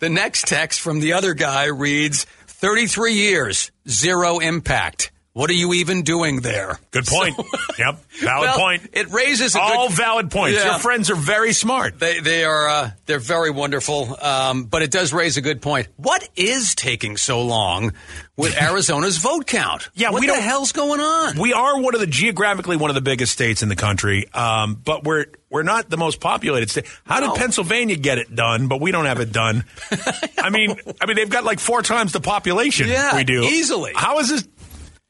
[0.00, 5.10] the next text from the other guy reads, "33 years, zero impact.
[5.40, 7.36] What are you even doing there?" Good point.
[7.78, 7.98] yep.
[8.20, 8.82] Valid Well, point.
[8.92, 10.58] It raises a All good, valid points.
[10.58, 10.72] Yeah.
[10.72, 11.98] Your friends are very smart.
[11.98, 15.88] They they are uh, they're very wonderful, um, but it does raise a good point.
[15.96, 17.92] What is taking so long
[18.36, 19.88] with Arizona's vote count?
[19.94, 21.38] Yeah, what we the don't- hell's going on?
[21.38, 24.74] We are one of the geographically one of the biggest states in the country, um,
[24.84, 26.86] but we're we're not the most populated state.
[27.04, 27.32] How No.
[27.32, 29.64] did Pennsylvania get it done, but we don't have it done?
[30.38, 33.92] I mean, I mean they've got like four times the population Yeah, we do easily.
[33.96, 34.46] How is this?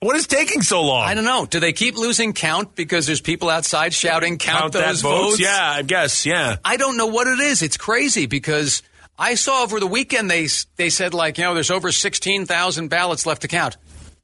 [0.00, 1.06] What is taking so long?
[1.06, 1.44] I don't know.
[1.44, 5.32] Do they keep losing count because there's people outside shouting "count, that those votes.
[5.32, 5.40] votes"?
[5.40, 6.24] Yeah, I guess.
[6.24, 6.56] Yeah.
[6.64, 7.60] I don't know what it is.
[7.60, 8.82] It's crazy because
[9.18, 12.88] I saw over the weekend they they said like you know there's over sixteen thousand
[12.88, 13.76] ballots left to count.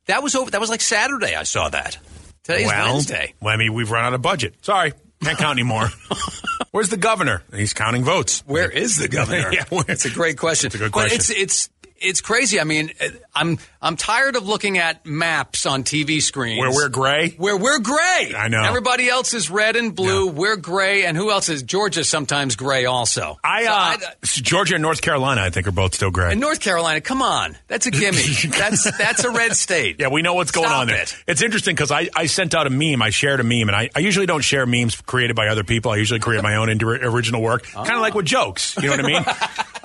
[0.06, 0.50] That was over.
[0.50, 1.34] That was like Saturday.
[1.34, 1.98] I saw that.
[2.42, 3.34] Today's well, Wednesday.
[3.42, 4.54] well, I mean, we've run out of budget.
[4.62, 5.88] Sorry, can't count anymore.
[6.70, 7.42] Where's the governor?
[7.54, 8.42] He's counting votes.
[8.46, 9.50] Where is the governor?
[9.52, 10.68] Yeah, it's a great question.
[10.68, 11.18] It's a good question.
[11.18, 12.60] But it's it's it's crazy.
[12.60, 12.90] I mean,
[13.34, 17.30] I'm I'm tired of looking at maps on TV screens Where we're gray.
[17.36, 18.32] Where we're gray.
[18.36, 18.62] I know.
[18.62, 20.28] Everybody else is red and blue.
[20.28, 21.62] We're gray, and who else is?
[21.62, 22.04] Georgia?
[22.04, 23.38] sometimes gray also.
[23.44, 26.32] I, So uh, Georgia and North Carolina, I think, are both still gray.
[26.32, 28.16] and North Carolina, come on, that's a gimme.
[28.48, 29.96] that's that's a red state.
[29.98, 31.02] Yeah, we know what's going Stop on there.
[31.02, 31.16] it.
[31.26, 33.02] It's interesting because I, I sent out a meme.
[33.02, 35.90] I shared a meme, and I, I usually don't share memes created by other people.
[35.90, 38.76] I usually create my own original work, kind of like with jokes.
[38.76, 39.24] You know what I mean?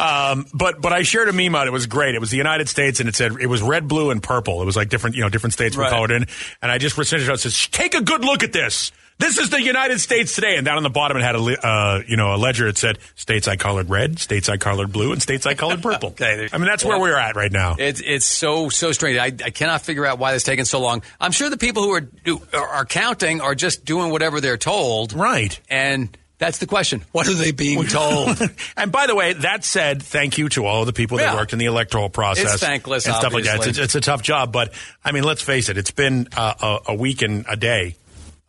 [0.01, 1.67] Um, but but I shared a meme out.
[1.67, 2.00] It was great.
[2.09, 4.61] It was the United States, and it said it was red, blue, and purple.
[4.61, 5.91] It was like different you know different states were Right.
[5.91, 6.25] colored in.
[6.61, 7.39] And I just presented it out.
[7.39, 8.91] Says, take a good look at this.
[9.17, 10.55] This is the United States today.
[10.55, 12.67] And down on the bottom, it had a uh, you know a ledger.
[12.67, 16.09] It said states I colored red, states I colored blue, and states I colored purple.
[16.21, 17.75] Okay, I mean that's where we're at right now.
[17.77, 19.17] It's it's so so strange.
[19.17, 21.03] I, I cannot figure out why this is taking so long.
[21.19, 24.57] I'm sure the people who are who are are counting are just doing whatever they're
[24.57, 25.13] told.
[25.13, 25.59] Right.
[25.69, 27.03] And that's the question.
[27.11, 28.41] What are they being told?
[28.75, 31.53] and by the way, that said, thank you to all of the people that worked
[31.53, 32.55] in the electoral process.
[32.55, 33.67] It's thankless, and stuff like that.
[33.67, 34.73] It's, it's, a tough job, but
[35.05, 35.77] I mean, let's face it.
[35.77, 37.95] It's been uh, a, a week and a day.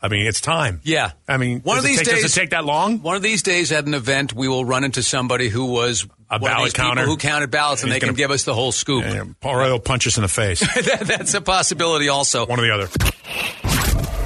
[0.01, 0.81] I mean, it's time.
[0.85, 1.13] Yeah.
[1.29, 3.03] I mean, one of does it these take- days does it take that long?
[3.03, 6.39] One of these days at an event, we will run into somebody who was A
[6.39, 7.05] ballot counter.
[7.05, 9.05] who counted ballots, and He's they can gonna- give us the whole scoop.
[9.05, 10.61] Yeah, or they'll punch us in the face.
[10.87, 12.47] That- that's a possibility, also.
[12.47, 14.22] One or the other.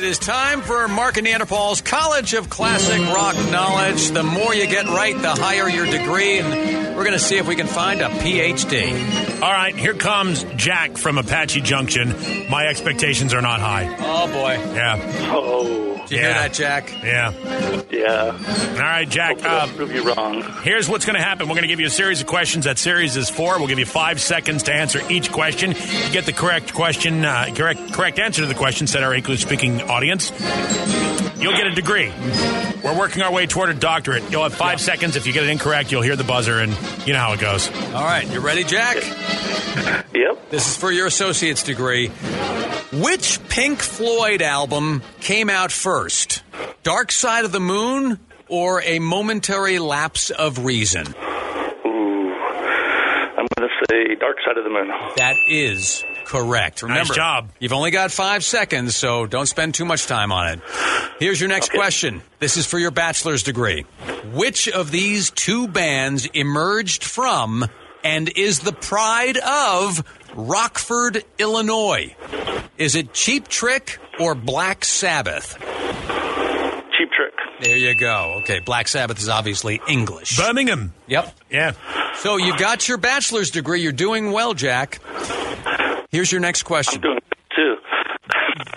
[0.00, 4.12] It is time for Mark and Neanderthals College of Classic Rock Knowledge.
[4.12, 7.46] The more you get right, the higher your degree, and we're going to see if
[7.46, 9.42] we can find a PhD.
[9.42, 12.14] All right, here comes Jack from Apache Junction.
[12.48, 13.94] My expectations are not high.
[14.00, 14.52] Oh boy!
[14.74, 14.96] Yeah,
[15.34, 16.32] Oh, Did you Yeah.
[16.32, 16.92] hear that, Jack?
[17.04, 17.32] yeah.
[17.90, 18.72] yeah.
[18.74, 19.40] All right, Jack.
[19.40, 20.42] Hopefully Uh, prove you wrong.
[20.64, 21.46] Here's what's going to happen.
[21.48, 22.64] We're going to give you a series of questions.
[22.64, 23.58] That series is four.
[23.58, 25.70] We'll give you five seconds to answer each question.
[25.70, 29.14] If you get the correct question, uh, correct correct answer to the question, said our
[29.14, 30.32] English speaking audience,
[31.38, 32.12] you'll get a degree.
[32.82, 34.24] We're working our way toward a doctorate.
[34.32, 35.14] You'll have five seconds.
[35.14, 36.72] If you get it incorrect, you'll hear the buzzer, and
[37.06, 37.70] you know how it goes.
[37.94, 38.96] All right, you ready, Jack?
[40.12, 40.50] Yep.
[40.50, 42.08] This is for your associate's degree.
[42.92, 45.99] Which Pink Floyd album came out first?
[46.82, 51.06] Dark Side of the Moon or A Momentary Lapse of Reason?
[51.06, 52.34] Ooh.
[53.36, 54.88] I'm going to say Dark Side of the Moon.
[55.16, 56.82] That is correct.
[56.82, 57.50] Remember, job.
[57.58, 60.60] You've only got five seconds, so don't spend too much time on it.
[61.18, 62.22] Here's your next question.
[62.38, 63.82] This is for your bachelor's degree.
[64.32, 67.66] Which of these two bands emerged from
[68.02, 70.04] and is the pride of
[70.34, 72.14] Rockford, Illinois?
[72.78, 75.56] Is it Cheap Trick or Black Sabbath?
[75.58, 77.34] Cheap Trick.
[77.60, 78.38] There you go.
[78.42, 80.36] Okay, Black Sabbath is obviously English.
[80.38, 80.94] Birmingham.
[81.08, 81.34] Yep.
[81.50, 81.72] Yeah.
[82.16, 83.82] So you've got your bachelor's degree.
[83.82, 85.00] You're doing well, Jack.
[86.10, 87.00] Here's your next question.
[87.00, 87.20] Doing
[87.54, 87.76] too.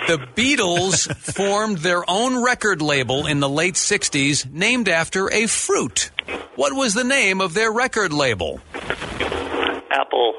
[0.07, 6.11] The Beatles formed their own record label in the late 60s named after a fruit.
[6.55, 8.59] What was the name of their record label?
[9.91, 10.33] Apple.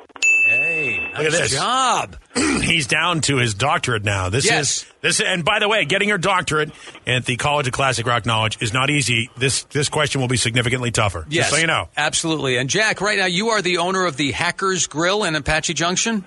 [1.15, 1.53] Hey, Look at this.
[1.53, 2.17] job.
[2.63, 4.29] He's down to his doctorate now.
[4.31, 4.61] This Yes.
[4.61, 5.21] is this.
[5.21, 6.71] And by the way, getting your doctorate
[7.07, 9.31] at the College of Classic Rock Knowledge is not easy.
[9.37, 11.27] This this question will be significantly tougher.
[11.29, 11.89] Yes, Just so you know.
[11.97, 12.57] Absolutely.
[12.57, 16.25] And Jack, right now you are the owner of the Hackers Grill in Apache Junction?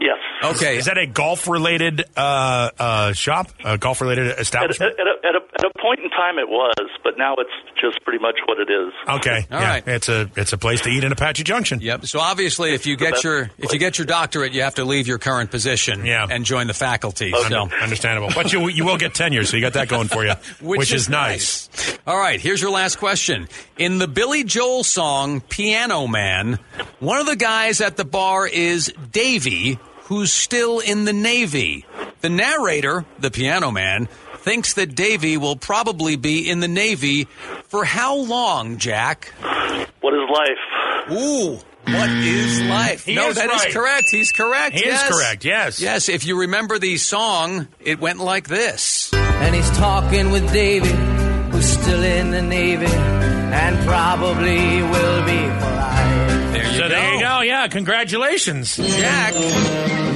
[0.00, 0.18] Yes.
[0.42, 0.76] Okay.
[0.76, 3.48] Is that a golf related uh, uh, shop?
[3.64, 4.94] A golf related At, establishment?
[4.98, 7.50] at, a, at, a, at a point in time it was, but now it's
[7.80, 8.92] just pretty much what it is.
[9.08, 9.46] Okay.
[9.50, 9.68] All yeah.
[9.68, 9.88] right.
[9.88, 11.80] It's a it's a place to eat in Apache Junction.
[11.80, 12.06] Yep.
[12.06, 15.06] So obviously, if you get your if you get your doctorate, you have to leave
[15.06, 16.26] your current position Yeah.
[16.30, 17.32] and join the faculty.
[17.32, 17.68] Under- So.
[17.82, 18.30] Understandable.
[18.34, 21.08] But you you will get tenure, so you got that going for you, which, is,
[21.08, 21.68] nice.
[22.06, 23.48] All right, here's your last question.
[23.78, 26.58] In the Billy Joel song Piano Man,
[27.00, 31.84] one of the guys at the bar is Davy, who's still in the Navy.
[32.20, 34.08] The narrator, the piano man,
[34.44, 37.24] thinks that Davy will probably be in the Navy
[37.64, 39.32] for how long, Jack?
[40.00, 41.10] What is life?
[41.12, 41.58] Ooh.
[41.86, 42.68] What is mm.
[42.68, 43.04] life?
[43.04, 43.72] He no, is that is right.
[43.72, 44.04] correct.
[44.10, 44.74] He's correct.
[44.74, 45.08] He is yes.
[45.08, 45.80] correct, yes.
[45.80, 49.12] Yes, if you remember the song, it went like this.
[49.12, 50.88] And he's talking with Davy,
[51.50, 56.52] who's still in the Navy, and probably will be for life.
[56.52, 56.88] There you So go.
[56.88, 57.40] there you go.
[57.42, 58.76] Yeah, congratulations.
[58.76, 59.34] Jack,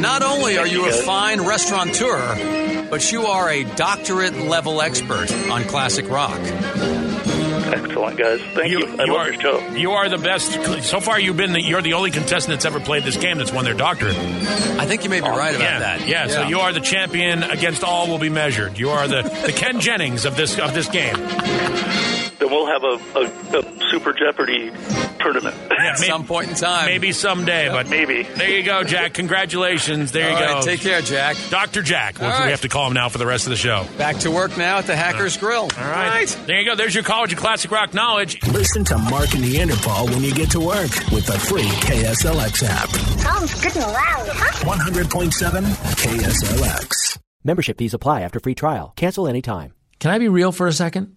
[0.01, 5.65] not only are you a fine restaurateur, but you are a doctorate level expert on
[5.65, 6.39] classic rock.
[6.39, 8.41] Excellent, guys.
[8.55, 8.87] Thank you.
[8.87, 9.69] I love are, your show.
[9.71, 10.53] You are the best.
[10.85, 13.53] So far, you've been the, you're the only contestant that's ever played this game that's
[13.53, 14.17] won their doctorate.
[14.17, 16.09] I think you may be oh, right about yeah, that.
[16.09, 18.79] Yeah, so you are the champion against all will be measured.
[18.79, 22.28] You are the, the Ken Jennings of this of this game.
[22.39, 24.71] Then we'll have a, a, a Super Jeopardy
[25.19, 25.57] tournament.
[25.71, 26.87] Yeah, At may- some point in time.
[26.87, 28.23] maybe someday, but Maybe.
[28.23, 29.15] there you go, Jack.
[29.15, 30.13] Congratulations.
[30.13, 30.55] There you All go.
[30.55, 31.37] right, take care, Jack.
[31.51, 31.83] Dr.
[31.83, 32.21] Jack.
[32.21, 32.45] All What right.
[32.45, 33.85] we have to call him now for the rest of the show.
[33.97, 35.63] Back to work now at the Hackers uh, Grill.
[35.63, 36.29] All right.
[36.47, 36.77] There you go.
[36.77, 38.41] There's your College of Classic Rock knowledge.
[38.53, 42.89] Listen to Mark and Neanderthal when you get to work with the free KSLX app.
[43.19, 44.77] Sounds good and loud, huh?
[44.77, 45.63] 100.7
[45.97, 47.19] KSLX.
[47.45, 48.93] Membership fees apply after free trial.
[48.97, 49.73] Cancel anytime.
[49.99, 51.17] Can I be real for a second?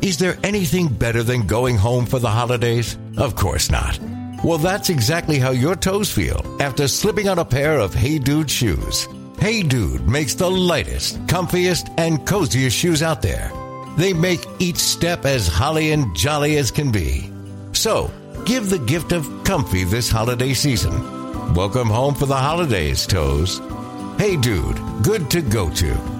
[0.00, 2.96] Is there anything better than going home for the holidays?
[3.16, 3.98] Of course not.
[4.44, 8.48] Well, that's exactly how your toes feel after slipping on a pair of Hey Dude
[8.48, 9.08] shoes.
[9.40, 13.50] Hey Dude makes the lightest, comfiest, and coziest shoes out there.
[13.96, 17.32] They make each step as holly and jolly as can be.
[17.72, 18.12] So,
[18.44, 21.54] give the gift of comfy this holiday season.
[21.54, 23.60] Welcome home for the holidays, toes.
[24.16, 26.17] Hey Dude, good to go to.